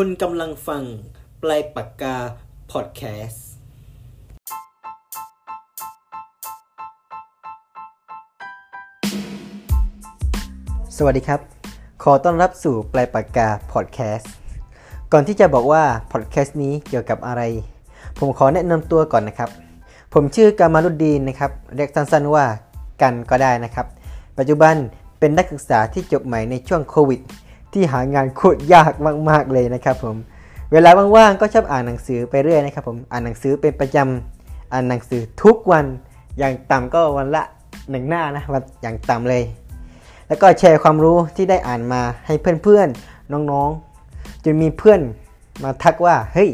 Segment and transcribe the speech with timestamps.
[0.00, 0.82] คุณกำลังฟัง
[1.42, 2.16] ปลายปากกา
[2.72, 3.44] พอดแคสต์
[10.96, 11.40] สวัสดีครับ
[12.02, 14.30] ขอต้อนรับสู่ปลายปากกาพอดแคสต์
[15.12, 15.82] ก่อนที่จะบอกว่า
[16.12, 17.42] พอดแคสต์นี้เกี่ยวกับอะไร
[18.18, 19.50] ผมขอแนะนำตัวก่อนนะครับ
[20.14, 22.44] ผมชื่อกามาลุดดีนนะครับ เรียกสั้นๆว่า
[23.02, 23.86] กันก็ได้นะครับ
[24.38, 24.74] ปัจจุบัน
[25.18, 27.22] เป็นนักศึกษาที่จบใหม่ในช่วงโควิด
[27.76, 28.92] ที่หางานโคตรยาก
[29.30, 30.16] มากๆเลยนะครับผม
[30.72, 35.84] เวลาว่างๆก็ชอบอ่านหนังสือไปเรื่อยนะครับผมอ่านหนังสือเป็นประจำอ่านหนังสือทุกวัน
[36.38, 37.42] อย่างต่ำก็วันละ
[37.90, 39.42] หนึ่งหน้านะวันอย่างต่ำเลย
[40.28, 45.00] แล้วก็แชร์ความรู้ที่ได้อ่านมาให้เพื่อนๆน้องๆจนมีเพื่อน
[45.62, 46.50] มาทักว่าเฮ้ย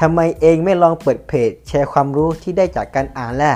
[0.00, 3.52] ทำไมเองไม่ลองเปิดเพจ แชร์ความรู้ที่ได้จากการอ่านล่ะ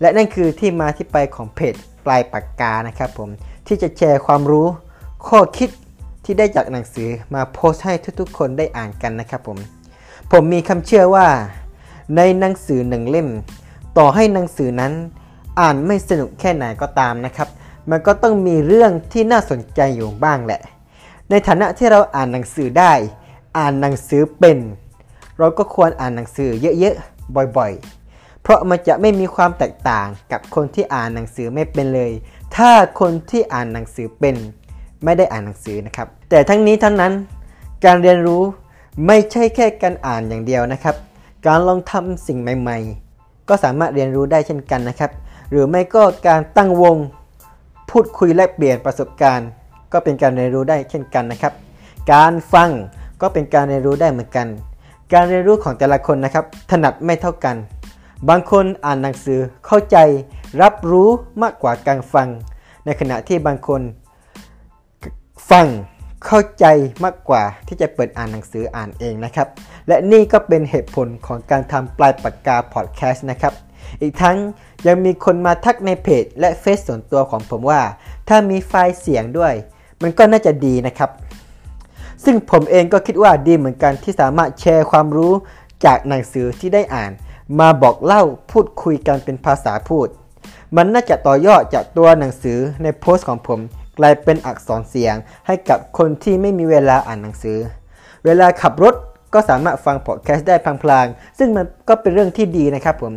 [0.00, 3.28] และนั่นคือที่มาที่ไปของเพจปลายปากกานะครับผม
[3.66, 4.66] ที่จะแชร์ความรู้
[5.28, 5.70] ข้อคิด
[6.24, 9.58] ที่ได้จากหนังสือมาโพสต์ให้ทุกๆ คนได้อ่านกันนะครับผม
[10.32, 11.28] ผมมีคำเชื่อว่า
[12.16, 13.28] ในหนังสือหนึ่งเล่ม
[13.98, 14.92] ต่อให้หนังสือนั้น
[15.60, 17.48] อ่านไม่สนุกแค่ไหนก็ตามนะครับ
[17.90, 20.60] มันก็ต้องมีเรื่องที่น่าสนใจอยู่บ้างแหละ
[21.30, 22.92] ในฐานะที่เราอ่านหนังสือได้
[23.58, 24.58] อ่านหนังสือเป็น
[25.38, 32.12] เราก็ควรอ่านหนังสือเยอะๆ บ่อยๆ เพราะมันจะไม่มีความแตกต่างกับคนที่อ่านหนังสือไม่เป็นเลย
[32.56, 32.70] ถ้า
[33.00, 34.36] คนที่อ่านหนังสือเป็น
[35.04, 37.12] ไม่ได้อ่านหนังสือนะครับ แต่ทั้งนี้ทั้งนั้น
[37.84, 38.42] การเรียนรู้
[39.06, 40.96] ไม่ใช่แค่การอ่านอย่างเดียวนะครับ
[41.46, 42.78] การลองทำสิ่งใหม่
[43.12, 45.10] ๆ ก็สามารถเรียนรู้ได้เช่นกันนะครับ
[45.50, 46.96] หรือไม่ก็การตั้งวง
[47.90, 49.48] พูดคุยแลกเปลี่ยนประสบการณ์
[49.92, 51.52] ก็เป็นการเรียนรู้ได้เช่นกันนะครับ
[52.12, 52.70] การฟัง
[53.20, 54.46] ก็เป็นการเรียนรู้ได้เหมือนกัน
[55.12, 57.56] การเรียนรู้ของแต่ละคนนะครับ ถนัดไม่เท่ากัน
[58.28, 59.96] บางคนอ่านหนังสือเข้าใจ
[60.62, 61.08] รับรู้
[61.42, 62.28] มากกว่าการฟัง
[62.84, 63.80] ในขณะที่บางคน
[65.50, 65.66] ฟัง
[66.24, 66.64] เข้าใจ
[67.04, 69.48] มากกว่าที่จะเปิดอ่านหนังสืออ่านเองนะครับ
[69.88, 73.54] และนี่ก็เป็นเหตุผลของการทำปลายปากกาพอดแคสต์นะครับ
[74.00, 74.36] อีกทั้ง
[74.86, 77.80] ยังมีคนมาทักในเพจและเฟซส่วนตัวของผมว่า
[78.28, 79.54] ถ้ามีไฟล์เสียงด้วย
[80.02, 81.10] มันก็น่าจะดีนะครับ
[82.24, 85.32] ซึ่งผมเองก็คิดว่าดีเหมือนกันที่สามารถแชร์ความรู้
[85.84, 87.12] จากหนังสือที่ได้อ่าน
[87.60, 90.08] มาบอกเล่าพูดคุยกันเป็นภาษาพูด
[90.76, 93.60] มันน่าจะต่อยอดจากตัวหนังสือในโพสต์ของผม
[93.98, 95.14] กลายเป็นอักษรเสียง
[95.46, 97.58] ให้กับคนที่ไม่มีเวลาอ่านหนังสือ
[98.24, 98.94] เวลาขับรถ
[99.34, 103.14] ก็สามารถฟังพอดแคสต์ได้พลางๆ ซึ่งมันก็เป็นเรื่องที่ดีนะครับผม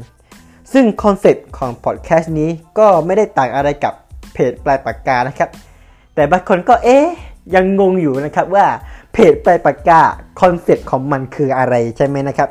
[0.74, 3.94] ซึ่งคอนเซ็ปต์ของพอดแคสต์นี้ก็ไม่ได้ต่างอะไรกับ
[4.34, 5.50] เพจปลายปากกานะครับ
[6.16, 7.06] แต่บางคนก็เอ๊ย
[7.56, 8.66] ยังงงอยู่นะครับว่า
[9.14, 10.02] เพจปลายปากกา
[10.42, 12.50] คอนเซ็ปต์ของมันคืออะไรใช่ไหมนะครับ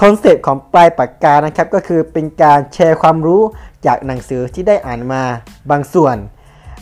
[0.00, 3.42] คอนเซ็ปต์ของปลายปากกานะครับก็คือเป็นการแชร์ความรู้
[3.86, 5.22] จากหนังสือที่ได้อ่านมา
[5.70, 6.16] บางส่วน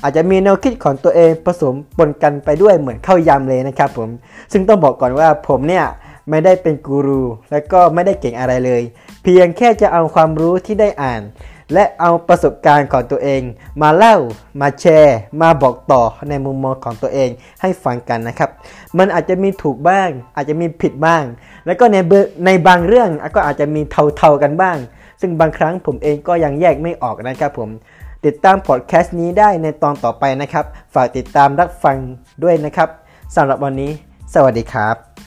[0.02, 4.08] อาจจะมีแนวคิดของตัวเองผสมปนกันไปด้วยเหมือนข้าวยำเลยนะครับผม
[4.52, 5.86] ซึ่งต้องบอกก่อนว่าผมเนี่ย
[6.30, 8.82] ไม่ได้เป็นกูรู และก็ไม่ได้เก่งอะไรเลย
[9.22, 11.22] เพียงแค่จะเอาความรู้ที่ได้อ่าน
[11.72, 13.42] และเอาประสบการณ์ของตัวเอง
[13.82, 14.16] มาเล่า
[14.60, 17.30] มาแชร์ มาบอกต่อในมุมมองของตัวเอง
[17.60, 18.50] ให้ฟังกันนะครับ
[18.98, 21.24] มันอาจจะมีถูกบ้าง อาจจะมีผิดบ้าง
[21.66, 21.96] แล้วก็ใน
[22.46, 23.80] ในบางเรื่องก็อาจจะมี
[24.16, 24.76] เท่าๆกันบ้าง
[25.20, 27.70] ซึ่งบางครั้งผมเองก็ยังแยกไม่ออกนะครับผม
[28.27, 31.97] ติดตามพอดแคสต์นี้ได้ในตอนต่อไปนะครับ ฝากติดตามรับฟัง
[32.43, 32.88] ด้วยนะครับ
[33.37, 33.91] สำหรับวันนี้
[34.34, 35.22] สวัสดีครับ